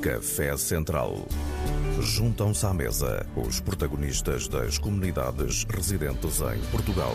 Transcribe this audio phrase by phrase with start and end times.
[0.00, 1.14] Café Central.
[2.00, 7.14] Juntam-se à mesa os protagonistas das comunidades residentes em Portugal.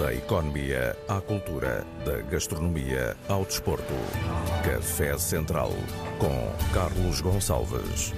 [0.00, 3.94] Da economia à cultura, da gastronomia ao desporto.
[4.64, 5.70] Café Central
[6.18, 8.12] com Carlos Gonçalves.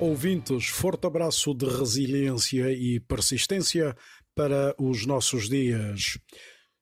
[0.00, 3.94] Ouvintes, forte abraço de resiliência e persistência
[4.34, 6.18] para os nossos dias.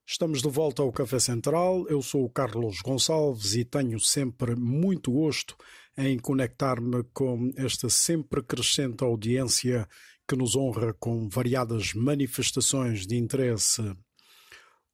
[0.09, 1.85] Estamos de volta ao Café Central.
[1.89, 5.57] Eu sou o Carlos Gonçalves e tenho sempre muito gosto
[5.99, 9.89] em conectar-me com esta sempre crescente audiência
[10.29, 13.83] que nos honra com variadas manifestações de interesse.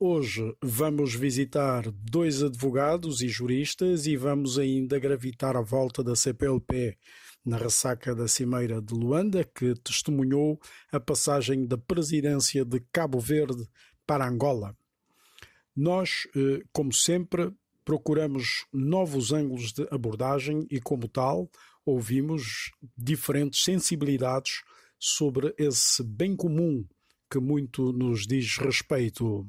[0.01, 6.97] Hoje vamos visitar dois advogados e juristas e vamos ainda gravitar à volta da CPLP
[7.45, 10.59] na ressaca da Cimeira de Luanda, que testemunhou
[10.91, 13.69] a passagem da presidência de Cabo Verde
[14.07, 14.75] para Angola.
[15.75, 17.53] Nós, eh, como sempre,
[17.85, 21.51] procuramos novos ângulos de abordagem e, como tal,
[21.85, 24.63] ouvimos diferentes sensibilidades
[24.99, 26.85] sobre esse bem comum
[27.31, 29.49] que muito nos diz respeito.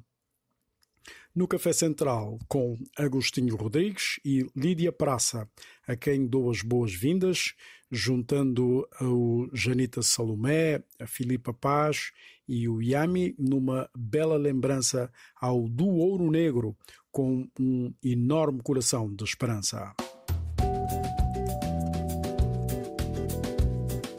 [1.35, 5.49] No Café Central, com Agostinho Rodrigues e Lídia Praça,
[5.87, 7.53] a quem dou as boas-vindas,
[7.91, 12.11] juntando o Janita Salomé, a Filipa Paz
[12.47, 16.75] e o Yami numa bela lembrança ao do Ouro Negro,
[17.11, 19.93] com um enorme coração de esperança.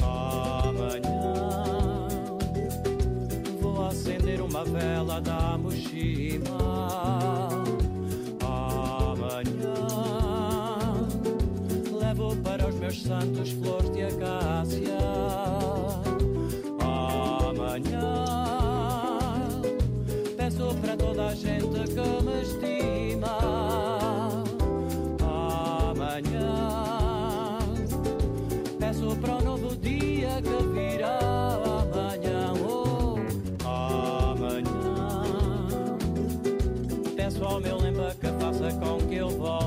[0.00, 1.34] Amanhã
[3.60, 7.23] vou acender uma vela da Moshima.
[12.95, 14.98] Meus santos flores de acácia.
[17.50, 18.25] Amanhã
[20.37, 23.37] peço para toda a gente que me estima.
[25.91, 27.59] Amanhã
[28.78, 31.19] peço para o novo dia que virá.
[31.65, 33.16] Amanhã, oh,
[33.66, 35.19] amanhã
[37.16, 39.63] peço ao meu lembra que faça com que eu volte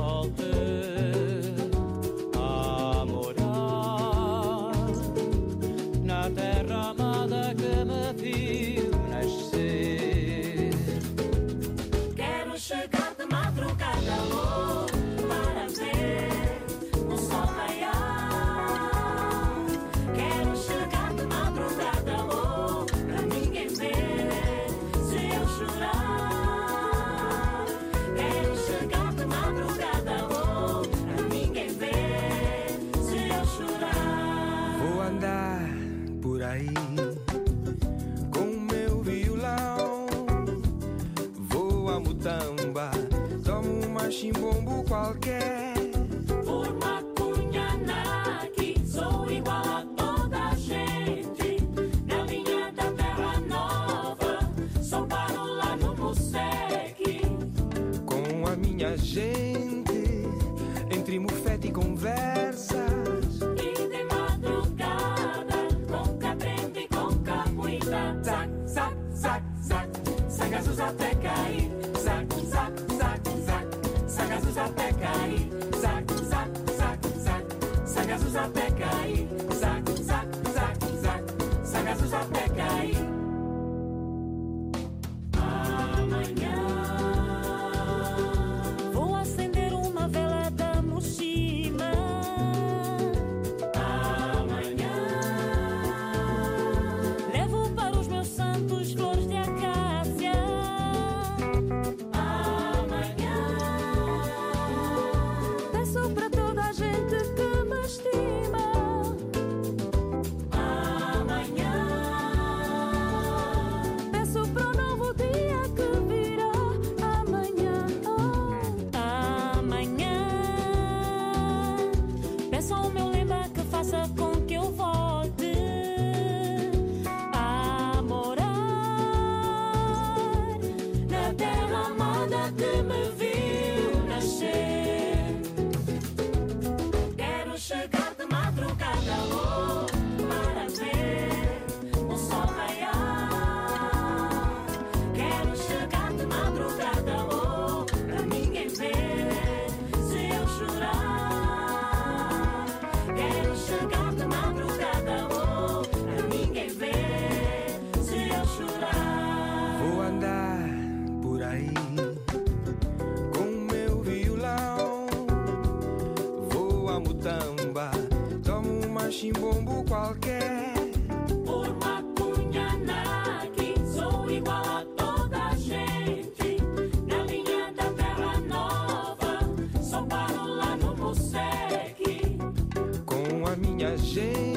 [183.97, 184.56] gente,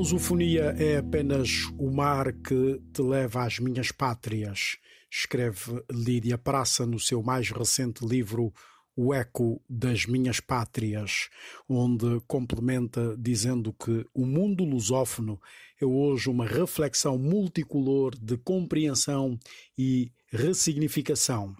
[0.00, 4.78] lusofonia é apenas o mar que te leva às minhas pátrias,
[5.10, 8.50] escreve Lídia Praça no seu mais recente livro
[8.96, 11.28] O Eco das Minhas Pátrias,
[11.68, 15.38] onde complementa dizendo que o mundo lusófono
[15.78, 19.38] é hoje uma reflexão multicolor de compreensão
[19.76, 21.54] e ressignificação.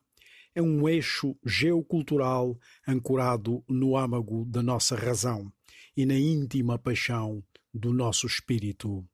[0.55, 2.59] É um eixo geocultural
[2.89, 5.53] ancorado no âmago da nossa razão
[5.95, 9.05] e na íntima paixão do nosso espírito.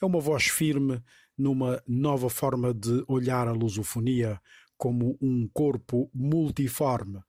[0.00, 1.02] É uma voz firme
[1.36, 4.40] numa nova forma de olhar a lusofonia
[4.76, 7.20] como um corpo multiforme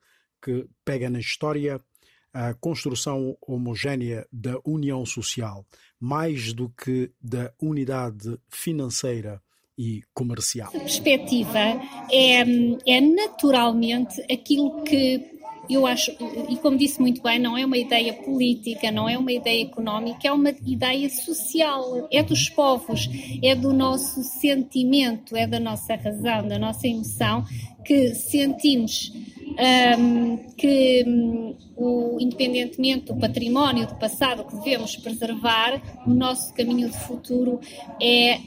[0.41, 1.81] que pega na história
[2.33, 5.65] a construção homogénea da união social,
[5.99, 9.41] mais do que da unidade financeira
[9.77, 10.71] e comercial.
[10.71, 11.57] perspectiva
[12.11, 12.41] é,
[12.85, 15.38] é naturalmente aquilo que
[15.69, 16.11] eu acho,
[16.49, 20.27] e como disse muito bem, não é uma ideia política, não é uma ideia económica,
[20.27, 23.09] é uma ideia social, é dos povos,
[23.43, 27.45] é do nosso sentimento, é da nossa razão, da nossa emoção,
[27.89, 29.11] que sentimos
[29.97, 36.87] um, que um, o, independentemente do património do passado que devemos preservar, o nosso caminho
[36.87, 37.59] de futuro
[37.99, 38.37] é,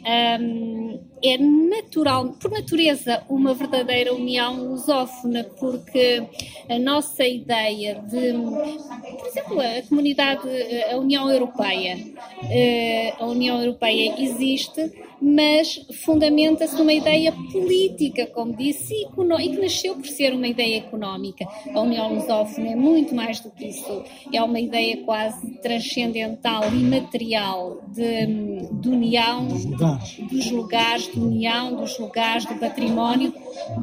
[0.41, 6.23] um, é natural, por natureza, uma verdadeira união lusófona, porque
[6.69, 8.33] a nossa ideia de,
[9.19, 10.49] por exemplo, a comunidade,
[10.88, 11.99] a União Europeia,
[13.19, 14.93] a União Europeia existe,
[15.25, 18.93] mas fundamenta-se numa ideia política, como disse,
[19.39, 21.47] e que nasceu por ser uma ideia económica.
[21.73, 24.03] A União Lusófona é muito mais do que isso,
[24.33, 28.27] é uma ideia quase transcendental e material de,
[28.81, 30.19] de união Dos lugares.
[30.31, 33.33] dos lugares, de união, dos lugares, do património,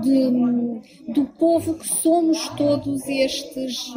[0.04, 3.94] de, do povo que somos todos estes,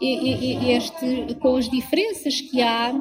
[0.00, 2.94] e- e- este, com as diferenças que há,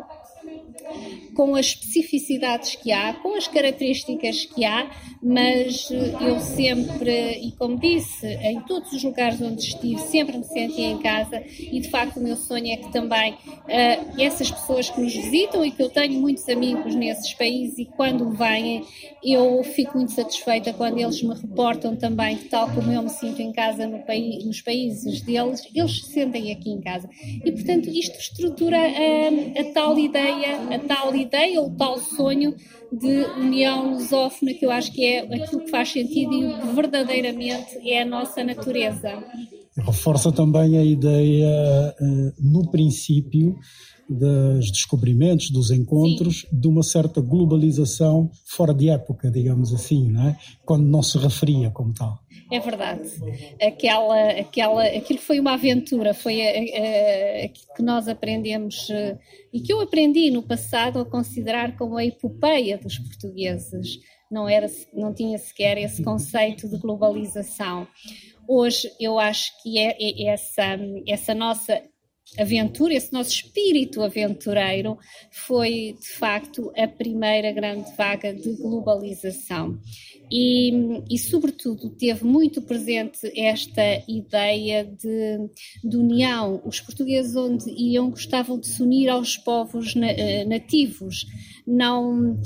[1.38, 4.89] com as especificidades que há, com as características que há,
[5.22, 10.44] mas eh, eu sempre, e como disse, em todos os lugares onde estive, sempre me
[10.44, 13.38] senti em casa e de facto o meu sonho é que também
[13.68, 17.86] eh, essas pessoas que nos visitam e que eu tenho muitos amigos nesses países e
[17.86, 18.83] quando vêm
[19.24, 23.44] eu fico muito satisfeita quando eles me reportam também que tal como eu me sinto
[23.44, 27.07] em casa no país, nos países deles, eles se sentem aqui em casa.
[27.45, 31.27] E portanto isto estrutura a, a tal ideia, a tal ideia
[31.57, 32.56] ou tal sonho
[32.92, 36.68] de união lusófona que eu acho que é aquilo que faz sentido e o que
[36.76, 39.24] verdadeiramente é a nossa natureza.
[39.78, 43.56] Reforça também a ideia, eh, no princípio,
[44.10, 50.38] dos descobrimentos, dos encontros, de uma certa globalização fora de época, digamos assim, não é?
[50.66, 52.18] quando não se referia como tal.
[52.49, 53.09] É verdade.
[53.61, 56.42] Aquela, aquela, aquilo foi uma aventura, foi
[57.44, 59.18] aquilo que nós aprendemos eh,
[59.51, 63.99] e que eu aprendi no passado a considerar como a epopeia dos portugueses.
[64.31, 67.85] Não, era, não tinha sequer esse conceito de globalização.
[68.47, 71.81] Hoje eu acho que é, é essa, essa nossa
[72.38, 74.98] aventura, esse nosso espírito aventureiro
[75.31, 79.78] foi de facto a primeira grande vaga de globalização.
[80.30, 80.72] E,
[81.10, 85.50] e, sobretudo, teve muito presente esta ideia de,
[85.84, 86.62] de união.
[86.66, 91.26] Os portugueses, onde iam, gostavam de se unir aos povos eh, nativos.
[91.68, 92.40] Não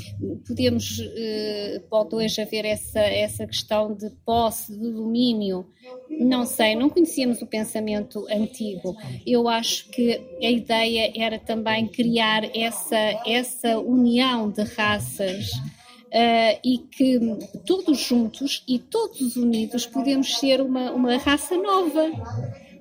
[0.48, 5.68] podemos, eh, pode hoje haver essa, essa questão de posse, de domínio.
[6.10, 8.98] Não sei, não conhecíamos o pensamento antigo.
[9.24, 12.98] Eu acho que a ideia era também criar essa,
[13.28, 15.51] essa união de raças.
[16.13, 17.18] Uh, e que
[17.66, 22.12] todos juntos e todos unidos podemos ser uma, uma raça nova.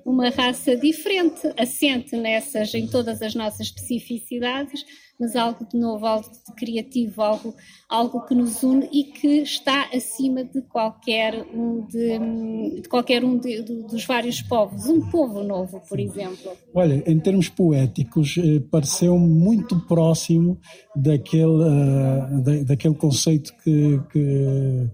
[0.03, 4.83] uma raça diferente, assente nessas, em todas as nossas especificidades,
[5.21, 7.53] mas algo de novo, algo de criativo, algo,
[7.87, 13.37] algo que nos une e que está acima de qualquer um, de, de qualquer um
[13.37, 14.87] de, de, dos vários povos.
[14.87, 16.51] Um povo novo, por exemplo.
[16.73, 20.59] Olha, em termos poéticos, eh, pareceu muito próximo
[20.95, 24.89] daquele, uh, da, daquele conceito que, que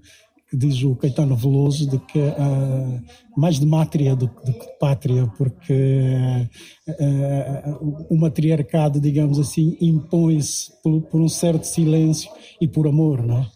[0.49, 3.01] que diz o Caetano Veloso de que uh,
[3.35, 6.47] mais de mátria do, do, que de pátria, porque
[6.87, 13.39] uh, o matriarcado, digamos assim, impõe-se por, por, um certo silêncio e por amor, não
[13.39, 13.47] é?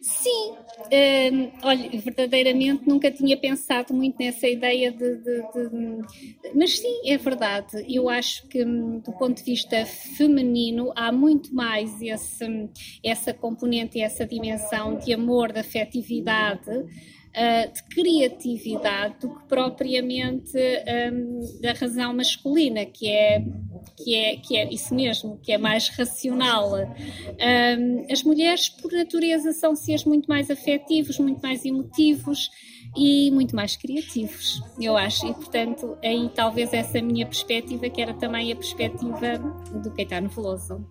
[0.00, 0.54] Sim,
[0.86, 7.16] Uh, olha, verdadeiramente nunca tinha pensado muito nessa ideia de, de, de, Mas sim, é
[7.16, 7.84] verdade.
[7.88, 12.68] Eu acho que, hum, do ponto de vista feminino, há muito mais esse, hum,
[13.02, 16.84] essa componente e essa dimensão de amor, de afetividade
[17.34, 20.56] uh, de criatividade do que propriamente
[21.12, 23.44] um, da razão masculina, que é,
[23.96, 26.72] que, é, que é isso mesmo, que é mais racional.
[26.74, 32.50] Um, as mulheres, por natureza, são seres muito mais afetivos, muito mais emotivos
[32.96, 35.26] e muito mais criativos, eu acho.
[35.26, 39.38] E, portanto, aí talvez essa minha perspectiva, que era também a perspectiva
[39.82, 40.86] do Caetano Veloso.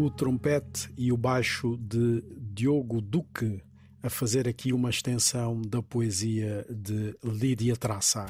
[0.00, 3.60] O trompete e o baixo de Diogo Duque
[4.00, 8.24] a fazer aqui uma extensão da poesia de Lídia Traça.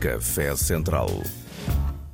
[0.00, 1.08] Café Central.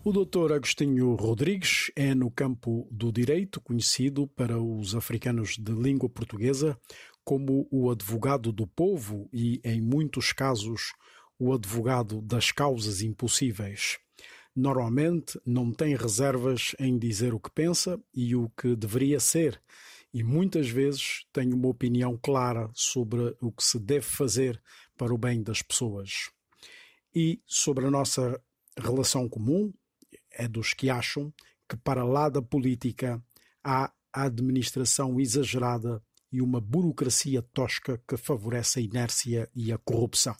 [0.02, 0.54] O Dr.
[0.54, 6.76] Agostinho Rodrigues é, no campo do direito, conhecido para os africanos de língua portuguesa
[7.24, 10.94] como o advogado do povo e, em muitos casos,
[11.38, 14.00] o advogado das causas impossíveis
[14.60, 19.60] normalmente não tem reservas em dizer o que pensa e o que deveria ser
[20.12, 24.60] e muitas vezes tenho uma opinião clara sobre o que se deve fazer
[24.96, 26.30] para o bem das pessoas.
[27.14, 28.40] E sobre a nossa
[28.76, 29.72] relação comum,
[30.32, 31.32] é dos que acham
[31.68, 33.22] que, para lá da política,
[33.62, 36.02] há a administração exagerada
[36.32, 40.36] e uma burocracia tosca que favorece a inércia e a corrupção.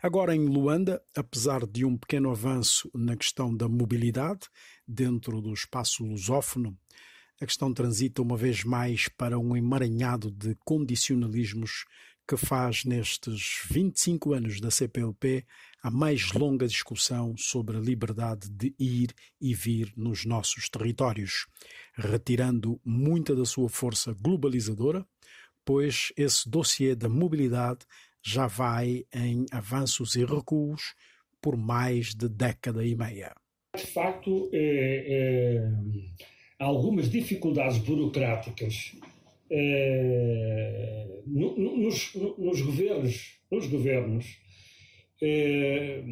[0.00, 4.46] Agora, em Luanda, apesar de um pequeno avanço na questão da mobilidade
[4.86, 6.78] dentro do espaço lusófono,
[7.40, 11.84] a questão transita uma vez mais para um emaranhado de condicionalismos
[12.28, 15.44] que faz nestes 25 anos da CPLP
[15.82, 21.48] a mais longa discussão sobre a liberdade de ir e vir nos nossos territórios,
[21.96, 25.04] retirando muita da sua força globalizadora,
[25.64, 27.80] pois esse dossiê da mobilidade
[28.22, 30.94] já vai em avanços e recuos
[31.40, 33.32] por mais de década e meia.
[33.76, 35.70] De facto, é, é,
[36.58, 38.96] algumas dificuldades burocráticas
[39.50, 44.38] é, no, nos, nos, governos, nos governos
[45.22, 46.02] é,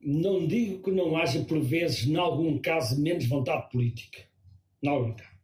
[0.00, 4.20] não digo que não haja, por vezes, em algum caso, menos vontade política.
[4.82, 5.38] Em algum caso.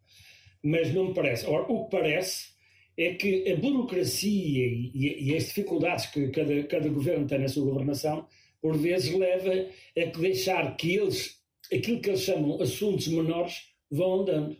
[0.62, 1.46] Mas não me parece.
[1.46, 2.53] Ora, o que parece
[2.96, 7.64] é que a burocracia e, e, as dificuldades que cada, cada governo tem na sua
[7.64, 8.26] governação,
[8.60, 9.52] por vezes leva
[9.96, 11.38] a que deixar que eles,
[11.72, 14.56] aquilo que eles chamam assuntos menores, vão andando.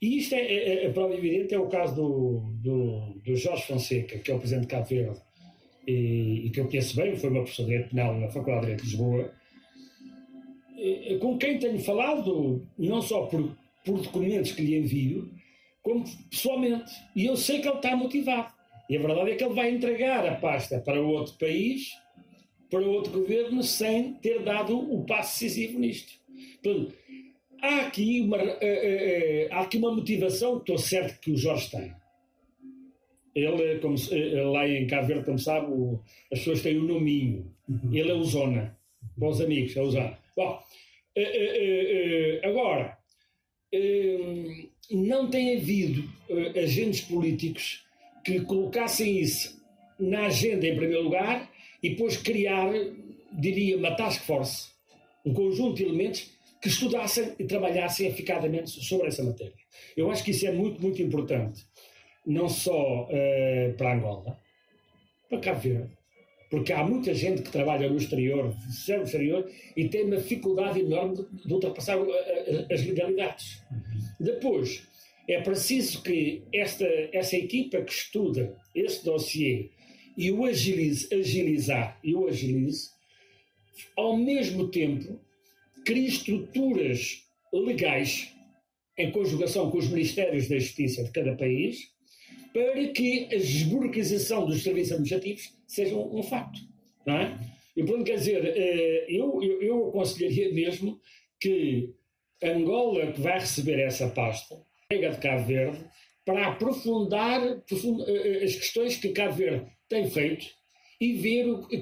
[0.00, 3.66] E isto é, é, é a prova evidente, é o caso do, do, do, Jorge
[3.66, 5.20] Fonseca, que é o presidente de Cabo Verde,
[5.86, 8.66] e, e que eu conheço bem, foi uma professor de Direito Penal na Faculdade de
[8.66, 9.32] Direito de Lisboa,
[11.20, 15.30] com quem tenho falado, não só por, por documentos que lhe envio,
[15.86, 16.92] como pessoalmente.
[17.14, 18.52] E eu sei que ele está motivado.
[18.90, 21.92] E a verdade é que ele vai entregar a pasta para outro país,
[22.68, 26.12] para outro governo, sem ter dado o passo decisivo nisto.
[26.60, 26.92] Portanto,
[27.62, 31.36] há aqui uma, uh, uh, uh, há aqui uma motivação que estou certo que o
[31.36, 31.94] Jorge tem.
[33.32, 33.94] Ele, como,
[34.50, 35.68] lá em Cabo Verde, como sabe,
[36.32, 37.54] as pessoas têm o um nominho.
[37.68, 37.94] Uhum.
[37.94, 38.76] Ele é o Zona.
[39.16, 40.18] Para os amigos, é o Zona.
[40.34, 40.58] Bom,
[42.42, 42.98] agora,
[44.90, 47.84] não tem havido uh, agentes políticos
[48.24, 49.56] que colocassem isso
[49.98, 51.50] na agenda em primeiro lugar
[51.82, 52.70] e depois criar,
[53.32, 54.68] diria, uma task force,
[55.24, 59.54] um conjunto de elementos que estudassem e trabalhassem eficazmente sobre essa matéria.
[59.96, 61.64] Eu acho que isso é muito, muito importante,
[62.26, 64.38] não só uh, para Angola,
[65.28, 65.95] para Cabo Verde,
[66.50, 71.26] porque há muita gente que trabalha no exterior, no exterior, e tem uma dificuldade enorme
[71.44, 72.08] de, ultrapassar uh,
[72.70, 73.62] as legalidades.
[74.18, 74.86] Depois,
[75.28, 79.70] é preciso que esta, essa equipa que estuda esse dossiê
[80.16, 82.90] e o agilize, agilizar e o agilize,
[83.96, 85.20] ao mesmo tempo
[85.84, 88.32] crie estruturas legais
[88.98, 91.95] em conjugação com os ministérios da Justiça de cada país
[92.56, 96.58] para que a desburocratização dos serviços administrativos seja um, facto.
[97.04, 97.38] Não é?
[97.76, 100.98] E, portanto, quer dizer, eh, eu, eu, eu aconselharia mesmo
[101.38, 101.92] que
[102.42, 104.56] Angola, que vai receber essa pasta,
[104.88, 105.84] pega de Cabo Verde,
[106.24, 110.46] para aprofundar eh, eh, as questões que Cabo Verde tem feito
[111.00, 111.80] e ver o que,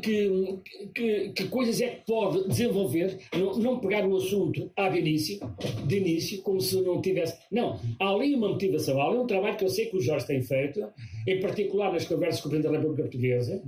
[0.92, 5.38] que, que, coisas é que pode desenvolver, não, não pegar no assunto de início,
[5.86, 7.38] de início, como se não tivesse.
[7.50, 10.26] Não, há ali uma motivação, há ali um trabalho que eu sei que o Jorge
[10.26, 10.84] tem feito,
[11.26, 13.62] em particular nas conversas com o Presidente da República Portuguesa,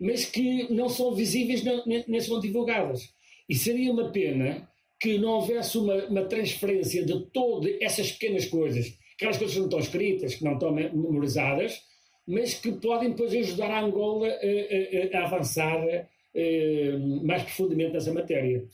[0.00, 3.12] mas que não são visíveis, nem são divulgadas.
[3.48, 4.68] E seria uma pena
[5.00, 9.66] que não houvesse uma, uma transferência de todas essas pequenas coisas, aquelas coisas que não
[9.66, 11.80] estão escritas, que não estão memorizadas,
[12.26, 18.12] mas que podem depois ajudar a Angola a, a, a avançar a, mais profundamente nessa
[18.12, 18.64] matéria.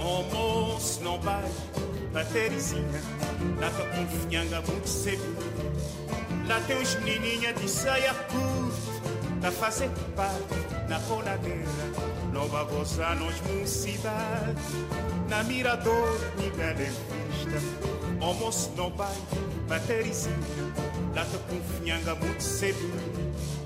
[0.00, 1.44] Almoço não vai
[2.12, 2.24] para
[3.60, 5.22] Lá tá com finhanga muito cedo.
[6.46, 8.98] Lá tem uns menininha de saia curta.
[9.40, 12.17] Tá fazendo parte na coladeira.
[12.32, 14.56] Nova gozar nos mocidade.
[15.28, 17.62] Na mirador, nível em vista.
[18.20, 19.16] Almoço não vai
[19.66, 20.36] pra Terezinha.
[21.14, 22.78] Lá tá com finhanga muito cedo.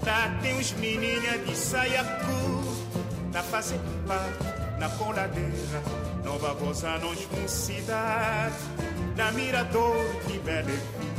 [0.05, 3.03] Lá tem uns menininha de saia curta.
[3.33, 5.83] Tá fazendo parte na coladeira.
[6.25, 8.55] Nova gozar nos mocidade
[9.17, 9.97] na mirador
[10.27, 11.12] de bela vista.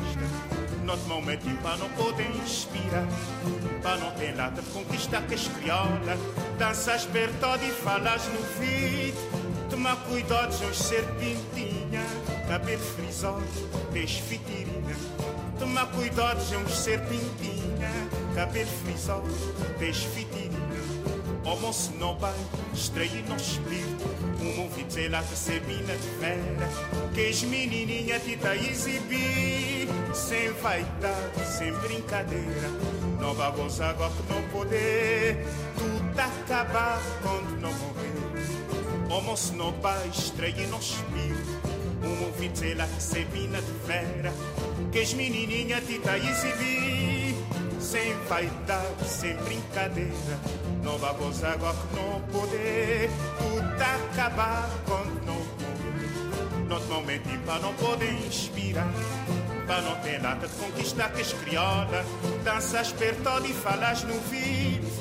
[0.94, 3.08] Nosso momento para não poder inspirar,
[3.82, 6.20] para não ter nada de conquistar que as criolas.
[6.60, 9.16] Danças perto e falas no vídeo.
[9.72, 12.04] Toma cuidado, de serpentinha,
[12.48, 13.42] cabelo frisado,
[13.92, 14.96] desfitirinha.
[15.58, 17.90] Toma cuidado, de serpentinha,
[18.36, 19.28] cabelo frisado,
[19.80, 21.44] desfitirinho.
[21.44, 22.36] Homo se não vai,
[22.72, 24.13] extrair no espírito.
[24.42, 26.10] Um movite lá que se mina de
[27.30, 29.88] as menininha te tá exibir.
[30.14, 32.70] Sem vaidade, sem brincadeira.
[33.20, 35.46] Não gozar agora que não poder.
[35.78, 38.14] Tudo acabar quando não morrer.
[39.10, 41.62] Homo se não vai, extrair no espírito.
[42.04, 43.72] Um movite lá que se mina de
[45.00, 47.36] as menininha te tá exibir.
[47.80, 50.73] Sem vaidade, sem brincadeira.
[50.84, 53.10] Não gozar agora não poder.
[53.38, 56.68] Tudo acabar quando não.
[56.68, 58.92] Não te momentos para não poder inspirar.
[59.66, 62.06] Para não ter nada de conquistar que as criola.
[62.44, 64.92] Danças perto e falas no vivo.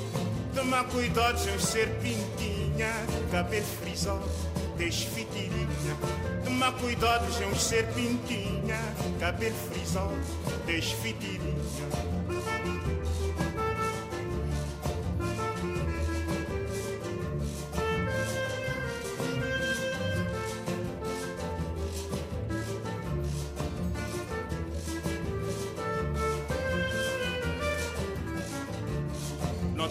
[0.55, 2.93] Toma cuidado de um ser pintinha.
[3.33, 4.31] Cabelo frisado,
[4.77, 5.97] desfitirinha.
[6.45, 8.79] Toma cuidado de um ser pintinha.
[9.19, 10.17] Cabelo frisado,
[10.65, 12.22] desfitirinha.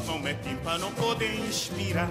[0.01, 2.09] Não te momentos para não poder inspirar.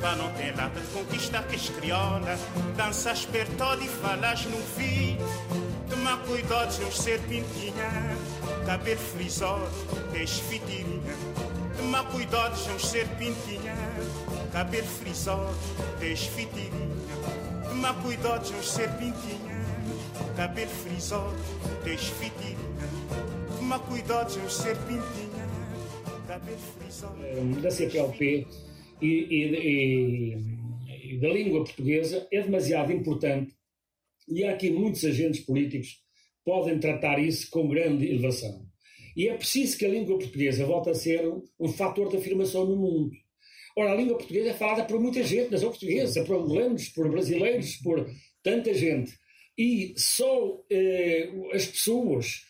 [0.00, 2.38] Para não ter nada de conquistar que as criola.
[2.76, 5.18] Danças perto e falas no fim.
[5.90, 8.16] Toma cuidado de um ser pintinha.
[8.64, 9.68] Cabelo frisado,
[10.12, 11.16] desfitirinha.
[11.76, 13.74] Toma cuidado de um ser pintinha.
[14.52, 15.54] Cabelo frisado,
[15.98, 16.96] desfitirinha.
[17.68, 19.64] Toma cuidado de um ser pintinha.
[20.36, 21.34] Cabelo frisado,
[21.82, 22.58] desfitirinha.
[23.56, 25.27] Toma cuidado de um ser pintinha.
[26.56, 27.60] Frisado.
[27.62, 28.46] da CPLP
[29.00, 33.52] e, e- e- e da língua portuguesa é demasiado importante
[34.28, 36.02] e há aqui muitos agentes políticos
[36.44, 38.66] podem tratar isso com grande elevação.
[39.16, 42.64] E é preciso que a língua portuguesa volte a ser um, um fator de afirmação
[42.66, 43.10] no mundo.
[43.76, 47.76] Ora, a língua portuguesa é falada por muita gente, nação portuguesa, por angolanos, por brasileiros,
[47.76, 48.06] por
[48.42, 49.12] tanta gente.
[49.56, 52.47] E só eh, as pessoas eh,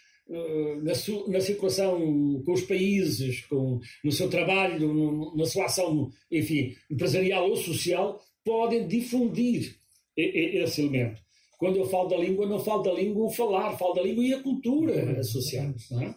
[0.83, 6.11] na, su- na circulação com os países, com, no seu trabalho, no- na sua ação,
[6.31, 9.77] enfim, empresarial ou social, podem difundir
[10.17, 11.21] esse elemento.
[11.59, 14.33] Quando eu falo da língua, não falo da língua o falar, falo da língua e
[14.35, 15.91] a cultura associados.
[15.91, 16.15] Não é?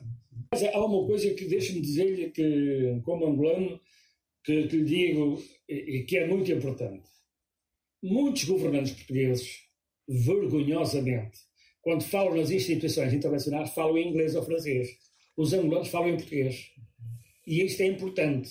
[0.51, 3.79] Mas há uma coisa que deixe-me dizer-lhe que, como angolano,
[4.43, 7.03] que, que lhe digo e que é muito importante.
[8.03, 9.61] Muitos governantes portugueses,
[10.07, 11.39] vergonhosamente,
[11.81, 14.89] quando falam nas instituições internacionais, falam em inglês ou francês.
[15.37, 16.67] Os angolanos falam em português.
[17.47, 18.49] E isto é importante.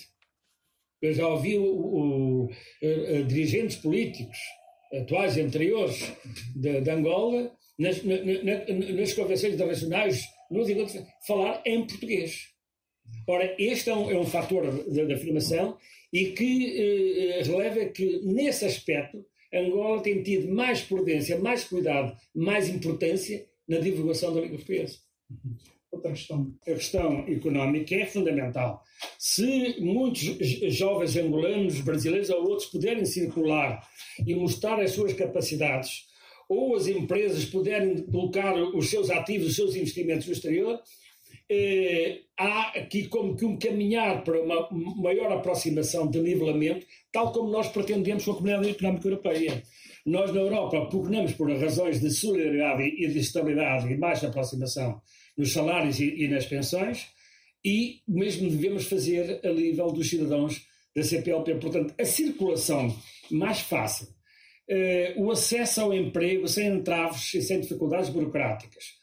[1.00, 2.50] Eu já ouvi o, o-
[2.82, 4.36] eh, eh, dirigentes políticos,
[4.92, 6.12] atuais e anteriores,
[6.54, 12.48] de, de Angola, nas, na- na- na- nas convenções internacionais, nos encontros, falar em português.
[13.28, 15.78] Ora, este é um, é um fator de, de afirmação
[16.12, 22.16] e que eh, eh, releva que, nesse aspecto, Angola tem tido mais prudência, mais cuidado,
[22.34, 24.98] mais importância na divulgação da língua portuguesa.
[25.90, 26.54] Outra questão.
[26.62, 28.82] A questão económica é fundamental.
[29.18, 30.22] Se muitos
[30.72, 33.84] jovens angolanos, brasileiros ou outros puderem circular
[34.24, 36.06] e mostrar as suas capacidades,
[36.48, 40.80] ou as empresas puderem colocar os seus ativos, os seus investimentos no exterior,
[41.50, 47.50] eh, há aqui como que um caminhar para uma maior aproximação de nivelamento, tal como
[47.50, 49.62] nós pretendemos com a Comunidade Económica Europeia.
[50.06, 55.02] Nós, na Europa, pugnamos por razões de solidariedade e de estabilidade e mais aproximação
[55.36, 57.08] nos salários e, e nas pensões,
[57.64, 61.56] e mesmo devemos fazer a nível dos cidadãos da CPLP.
[61.56, 62.96] Portanto, a circulação
[63.30, 64.06] mais fácil,
[64.68, 68.99] eh, o acesso ao emprego sem entraves e sem dificuldades burocráticas,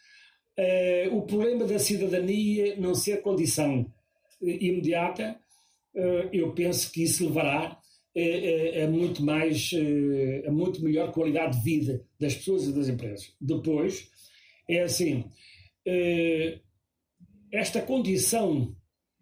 [0.57, 3.85] eh, o problema da cidadania não ser condição
[4.41, 5.39] eh, imediata,
[5.95, 7.79] eh, eu penso que isso levará
[8.15, 9.71] eh, a muito mais,
[10.47, 13.31] a muito melhor qualidade de vida das pessoas e das empresas.
[13.39, 14.09] Depois,
[14.67, 15.25] é assim,
[17.51, 18.75] esta condição,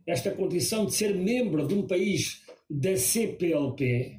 [0.07, 4.17] esta condição de ser membro de um país da CPLP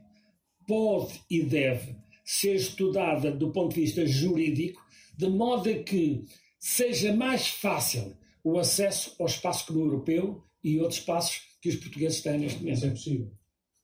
[0.68, 4.84] pode e deve ser estudada do ponto de vista jurídico,
[5.16, 6.22] de modo a que
[6.66, 12.20] seja mais fácil o acesso ao espaço comum europeu e outros espaços que os portugueses
[12.20, 12.76] têm neste momento.
[12.76, 13.32] Isso é possível.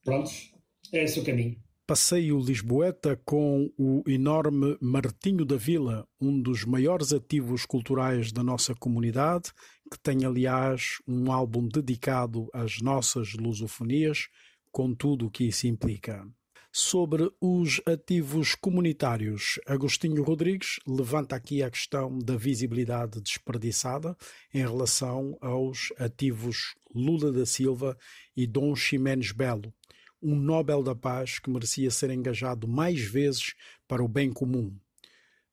[0.03, 0.51] Prontos?
[0.91, 1.55] É esse o caminho.
[1.87, 8.75] Passeio Lisboeta com o enorme Martinho da Vila, um dos maiores ativos culturais da nossa
[8.75, 9.51] comunidade,
[9.89, 14.27] que tem, aliás, um álbum dedicado às nossas lusofonias,
[14.71, 16.27] com tudo o que isso implica.
[16.75, 24.17] Sobre os ativos comunitários, Agostinho Rodrigues levanta aqui a questão da visibilidade desperdiçada
[24.51, 27.95] em relação aos ativos Lula da Silva
[28.35, 29.71] e Dom Ximenes Belo,
[30.19, 33.53] um Nobel da Paz que merecia ser engajado mais vezes
[33.87, 34.75] para o bem comum.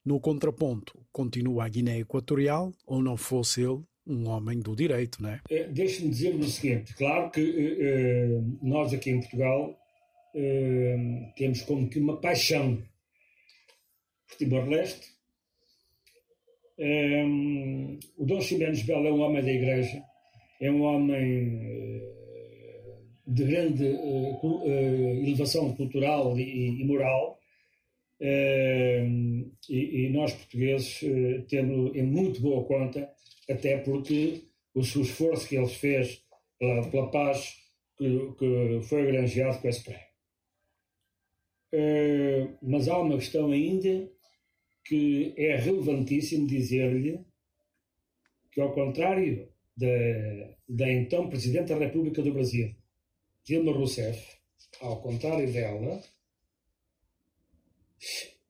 [0.02, 5.28] No contraponto, continua a Guiné Equatorial, ou não fosse ele um homem do direito, não
[5.28, 5.40] é?
[5.50, 9.80] Eh, Deixe-me dizer-lhe o seguinte: claro que eh, nós aqui em Portugal
[10.35, 12.83] eh, temos como que uma paixão
[14.29, 15.07] por Timor-Leste.
[16.79, 17.25] Eh,
[18.16, 20.03] o Dom Ximenes Belo é um homem da Igreja,
[20.61, 22.21] é um homem eh,
[23.31, 27.38] de grande eh, eh, elevação cultural e, moral.
[28.21, 29.07] Eh,
[29.69, 31.01] e, e nós portugueses
[31.49, 33.09] temos em muito boa conta,
[33.49, 34.43] até porque
[34.75, 36.23] o esforço que ele fez
[36.59, 37.55] pela, pela paz
[37.97, 40.10] que, que foi granjeado com esse prémio.
[41.72, 44.11] Eh, mas há uma questão ainda
[44.85, 47.24] que é relevantíssimo dizer-lhe
[48.50, 52.74] que, ao contrário da, da então Presidente da República do Brasil,
[53.44, 54.37] Dilma Rousseff,
[54.80, 56.02] ao contrário dela,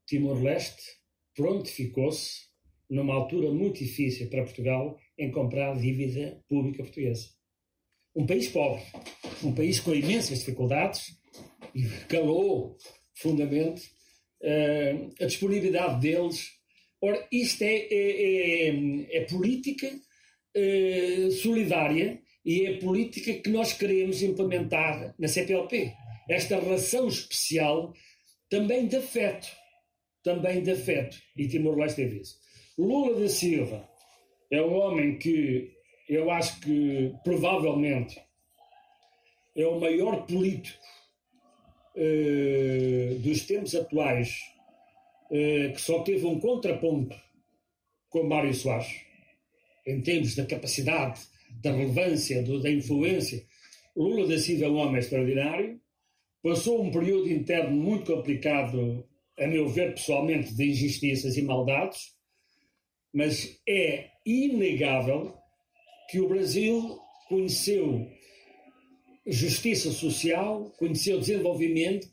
[0.06, 0.98] Timor-Leste
[1.34, 2.48] prontificou-se,
[2.88, 7.28] numa altura muito difícil para Portugal, em comprar dívida pública portuguesa.
[8.16, 8.82] Um país pobre,
[9.44, 11.16] um país com imensas dificuldades,
[11.74, 12.76] e calou
[13.20, 13.90] profundamente
[14.42, 16.48] eh, a disponibilidade deles.
[17.00, 19.90] Ora, isto é, é, é- é política
[20.54, 25.92] eh, solidária e é política que nós queremos implementar na CPLP.
[26.28, 27.92] Esta relação especial
[28.48, 29.48] também de afeto,
[30.22, 32.38] também de afeto, e Timor-Leste teve isso.
[32.78, 33.88] Lula da Silva
[34.50, 35.70] é um homem que
[36.08, 38.20] eu acho que provavelmente
[39.56, 40.78] é o maior político
[41.96, 44.38] eh, dos tempos atuais
[45.30, 47.16] eh, que só teve um contraponto
[48.08, 49.00] com Mário Soares,
[49.86, 51.20] em termos da capacidade,
[51.62, 53.44] da relevância, da influência.
[53.96, 55.80] Lula da Silva é um homem extraordinário,
[56.42, 59.06] passou um período interno muito complicado,
[59.38, 62.12] a meu ver pessoalmente, de injustiças e maldades,
[63.12, 65.36] mas é inegável
[66.08, 66.98] que o Brasil
[67.28, 68.10] conheceu
[69.30, 72.08] justiça social, conheceu desenvolvimento,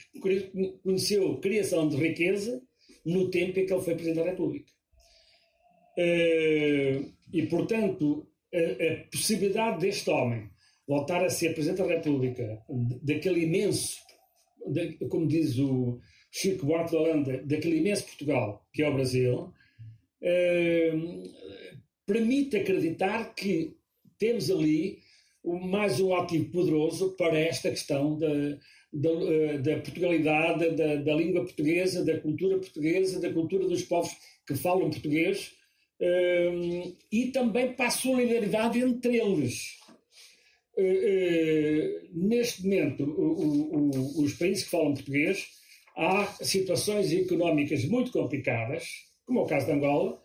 [0.83, 2.61] conheceu criação de riqueza
[3.05, 4.71] no tempo em que ele foi Presidente da República.
[5.97, 7.01] Eh,
[7.33, 10.49] E, portanto, a, a possibilidade deste homem
[10.87, 12.63] voltar a ser Presidente da República,
[13.03, 13.97] daquele imenso,
[15.09, 15.99] como diz o
[16.31, 19.53] Chico Buarque de Holanda, daquele imenso Portugal que é o Brasil,
[20.21, 20.93] eh,
[22.05, 23.75] permite acreditar que
[24.17, 24.99] temos ali
[25.43, 28.27] mais um ativo poderoso para esta questão da,
[28.91, 34.11] da, eh, da Portugalidade, da, da língua portuguesa, da cultura portuguesa, da cultura dos povos
[34.45, 35.51] que falam português
[35.99, 36.51] eh,
[37.11, 39.77] e também para a solidariedade entre eles.
[40.77, 45.47] Eh, eh, neste momento, o- o- os países que falam português,
[45.95, 48.85] há situações económicas muito complicadas,
[49.25, 50.21] como é o caso de Angola,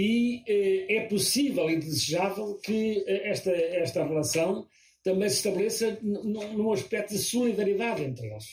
[0.00, 4.64] e eh, é possível e desejável que eh, esta, esta relação
[5.02, 8.46] também se estabeleça num aspecto de solidariedade entre eles.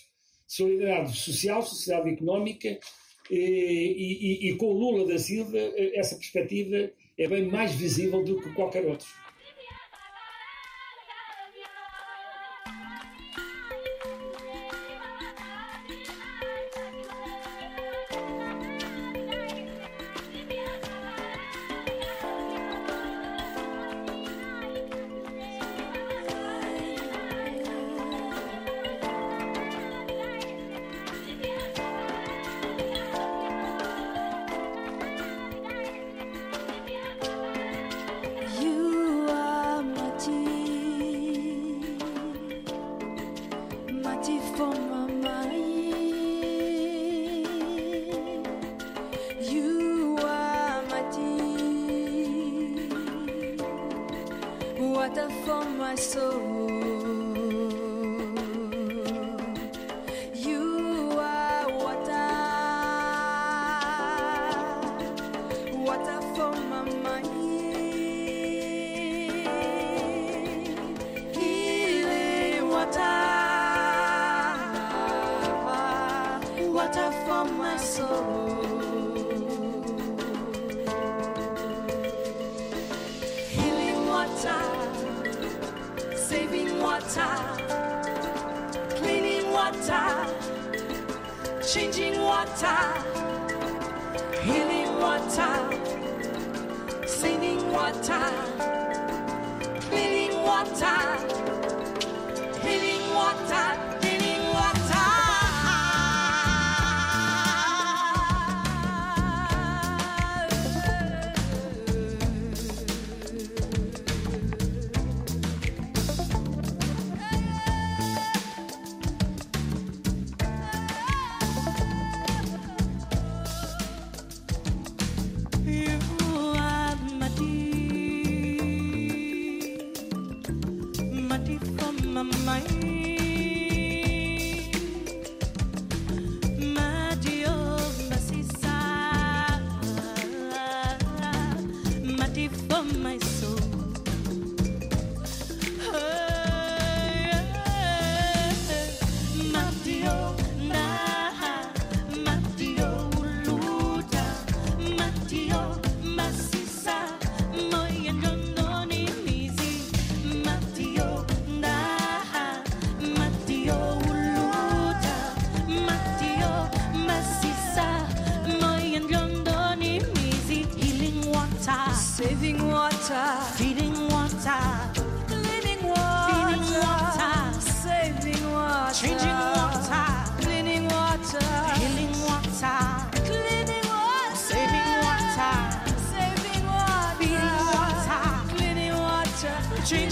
[0.47, 4.07] Solidariedade social, sociedade económica, eh, e,
[4.47, 5.59] e- e com o Lula da Silva
[5.93, 9.07] essa perspectiva é bem mais visível do que qualquer outro.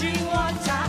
[0.04, 0.83] 紧握在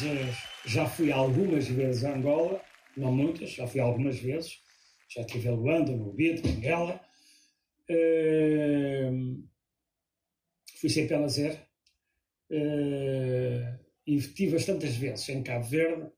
[0.00, 0.36] vezes,
[0.66, 2.62] já fui algumas vezes a Angola,
[2.96, 4.60] não muitas, já fui algumas vezes.
[5.08, 7.00] Já estive em Luanda, no Bito, em Angola.
[7.88, 9.10] Eh,
[10.80, 11.66] fui sempre a lazer.
[12.50, 16.10] Eh, e estive bastantes vezes em Cabo Verde,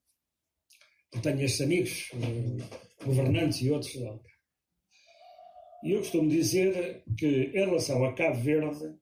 [1.10, 3.94] porque tenho estes amigos, eh, governantes e outros.
[5.84, 8.94] E eu costumo dizer que, em relação a Cabo Verde,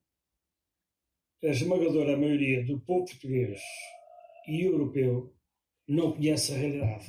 [1.42, 3.60] a esmagadora maioria do povo português
[4.46, 5.32] e europeu
[5.86, 7.06] não conhece a realidade.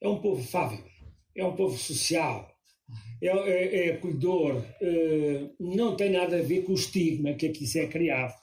[0.00, 0.84] É um povo fável,
[1.34, 2.54] é um povo social,
[3.22, 7.66] é, é, é acolhedor, eh, não tem nada a ver com o estigma que aqui
[7.66, 8.34] se é criado.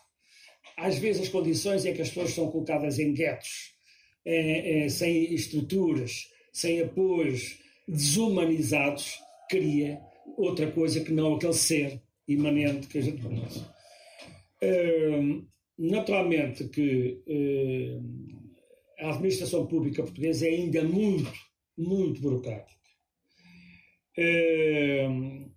[0.78, 3.76] Às vezes as condições é que as pessoas são colocadas em guetos,
[4.26, 10.00] eh, eh, sem estruturas, sem apoios, desumanizados, cria
[10.38, 13.64] outra coisa que não aquele ser imanente que a gente conhece.
[15.82, 18.54] Naturalmente que hum,
[19.00, 21.34] a administração pública portuguesa é ainda muito,
[21.76, 22.80] muito burocrática.
[24.16, 25.52] Hum,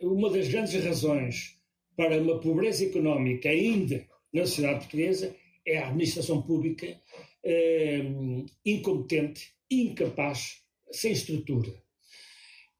[0.00, 1.60] uma das grandes razões
[1.94, 6.98] para uma pobreza económica ainda na sociedade portuguesa é a administração pública
[8.64, 11.74] incompetente, incapaz, sem estrutura.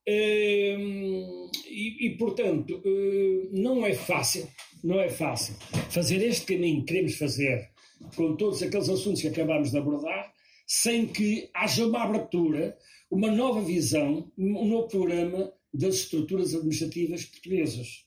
[0.09, 4.47] Hum, e, e, portanto, hum, não é fácil,
[4.83, 5.55] não é fácil
[5.89, 7.69] fazer este caminho que queremos fazer
[8.15, 10.31] com todos aqueles assuntos que acabamos de abordar,
[10.65, 12.77] sem que haja uma abertura,
[13.09, 18.05] uma nova visão, um novo programa das estruturas administrativas portuguesas.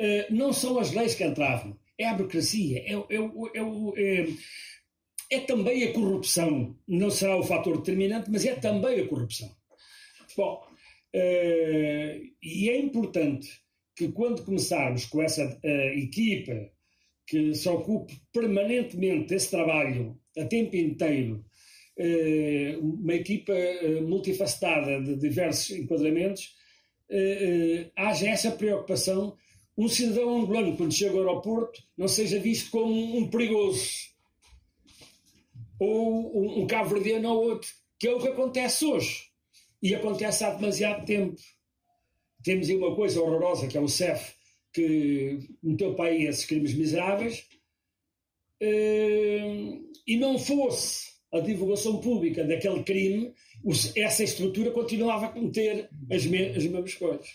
[0.00, 3.16] Uh, não são as leis que entravam, é a burocracia, é, é,
[3.96, 4.28] é,
[5.30, 6.76] é, também a corrupção.
[6.86, 9.50] Não será o fator determinante, mas é também a corrupção.
[10.36, 10.72] Bom,
[11.14, 13.61] Uh, e é importante
[13.94, 16.70] que quando começarmos com essa uh, equipa
[17.26, 21.44] que se ocupe permanentemente desse trabalho a tempo inteiro,
[21.98, 23.52] uh, uma equipa
[24.02, 26.54] multifacetada de diversos enquadramentos,
[27.94, 29.36] haja essa preocupação.
[29.76, 34.12] Um cidadão angolano, quando chega ao aeroporto, não seja visto como um perigoso,
[35.78, 39.24] ou um, um cabo-verdiano ou outro, que é o que acontece hoje.
[39.82, 41.40] E acontece há demasiado tempo.
[42.42, 44.34] Temos aí uma coisa horrorosa, que é o CEF,
[44.72, 47.44] que meteu para aí esses crimes miseráveis,
[48.60, 53.32] eh, e não fosse a divulgação pública daquele crime,
[53.96, 57.28] essa estrutura continuava a cometer as, me- as mesmas coisas.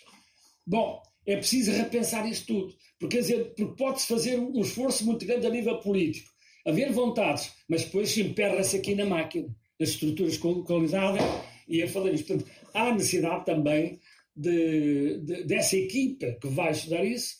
[0.66, 3.20] Bom, é preciso repensar isto tudo, porque,
[3.56, 6.30] porque pode-se fazer um esforço muito grande a nível político,
[6.66, 9.48] haver vontades, mas depois emperra-se aqui na máquina,
[9.80, 11.22] nas estruturas localizadas,
[11.68, 12.28] e a falar isto.
[12.28, 14.00] Portanto, há necessidade também
[14.38, 17.36] de, de- dessa equipa que vai estudar isso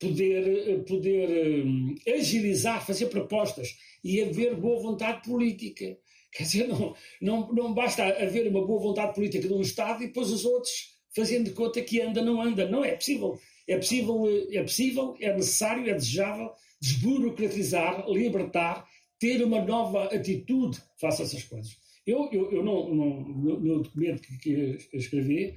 [0.00, 5.96] poder, eh, poder hum, agilizar, fazer propostas e haver boa vontade política.
[6.32, 10.06] Quer dizer, não, não, não basta haver uma boa vontade política de um Estado e
[10.08, 12.68] depois os outros fazendo de conta que anda, não anda.
[12.68, 13.38] Não é possível.
[13.66, 18.86] É possível, eh, é possível, é necessário, é desejável desburocratizar, libertar,
[19.18, 21.76] ter uma nova atitude face a essas coisas.
[22.06, 23.20] Eu, eu, eu não, não-
[23.60, 25.54] no, documento que, que escrevi,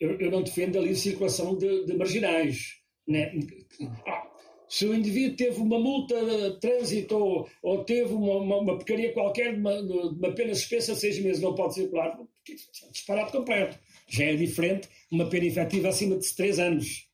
[0.00, 2.76] eu, eu não defendo a livre circulação de, de marginais.
[3.06, 3.32] Né?
[4.06, 4.26] Ah,
[4.68, 8.78] se o indivíduo teve uma multa de trânsito ou, ou teve uma, uma, uma
[9.14, 12.18] qualquer, uma, uma pena suspensa de seis meses, não pode circular,
[12.92, 13.78] disparado completo.
[14.08, 17.06] Já é diferente uma pena efetiva acima de três anos.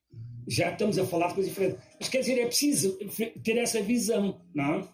[0.48, 1.78] Já estamos a falar de coisa diferente.
[1.98, 2.98] Mas quer dizer, é preciso
[3.44, 4.88] ter essa visão, não é?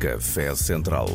[0.00, 1.08] Café Central.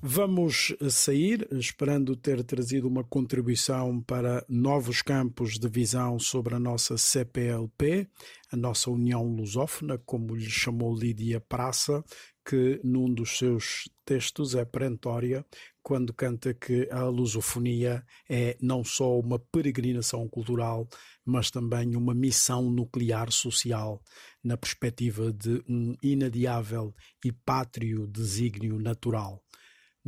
[0.00, 6.96] Vamos sair, esperando ter trazido uma contribuição para novos campos de visão sobre a nossa
[6.96, 8.08] CPLP,
[8.52, 12.04] a nossa União Lusófona, como lhe chamou Lídia Praça,
[12.46, 15.44] que num dos seus textos é perentória
[15.82, 20.88] quando canta que a lusofonia é não só uma peregrinação cultural,
[21.24, 24.00] mas também uma missão nuclear social,
[24.44, 26.94] na perspectiva de um inadiável
[27.24, 29.42] e pátrio desígnio natural.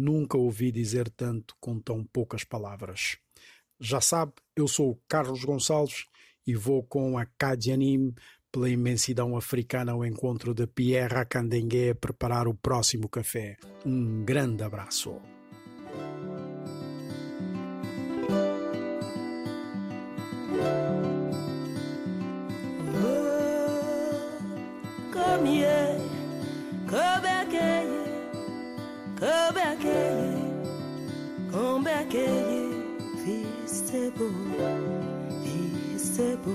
[0.01, 3.19] Nunca ouvi dizer tanto com tão poucas palavras.
[3.79, 6.07] Já sabe, eu sou o Carlos Gonçalves
[6.47, 8.15] e vou com a Kadianim
[8.51, 13.59] pela imensidão africana ao encontro de Pierre Candengue preparar o próximo café.
[13.85, 15.21] Um grande abraço.
[34.21, 34.33] beau,
[35.47, 36.51] et c'est beau.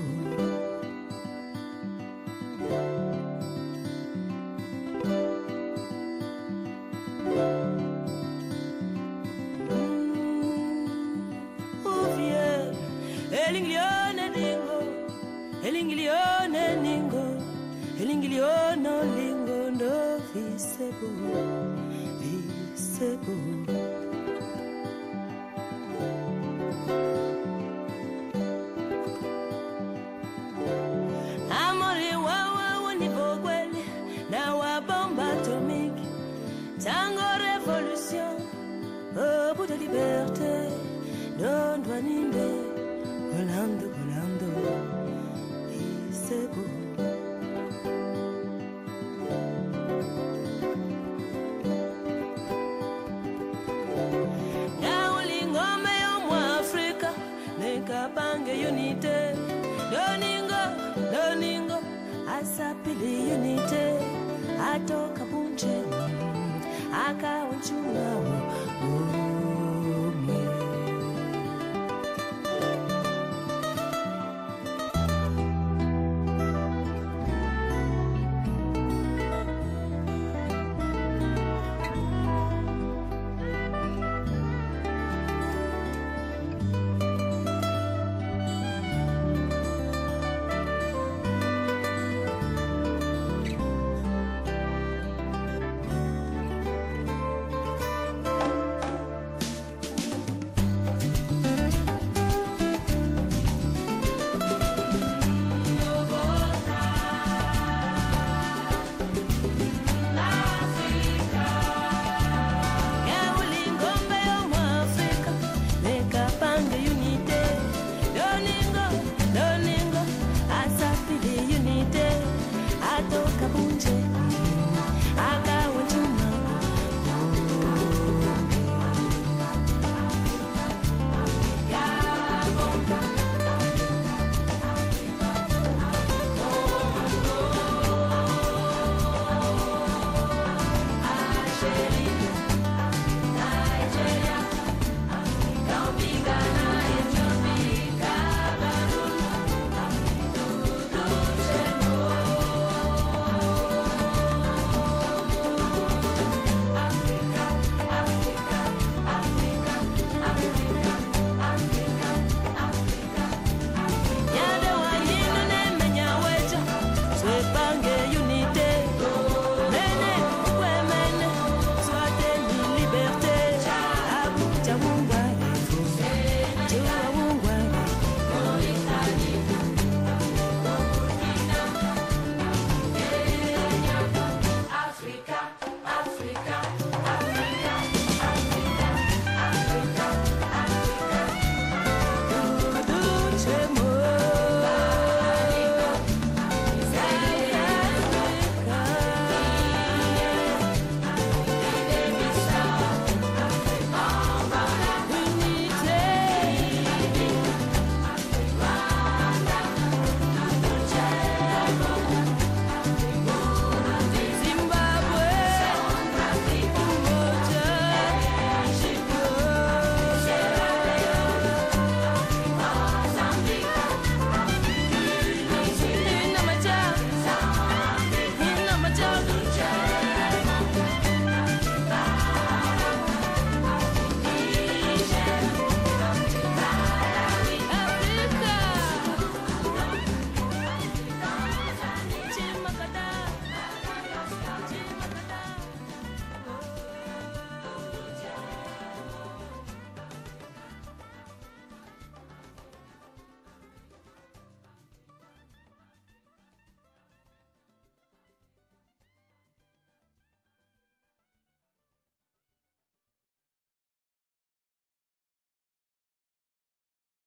[9.69, 10.05] Mm,
[11.85, 12.07] oh,
[13.47, 14.77] elinglione ningo,
[15.63, 17.25] elinglione ningo,
[17.99, 19.93] elinglione lingo, no
[20.33, 21.09] visebo,
[22.21, 23.54] visebo.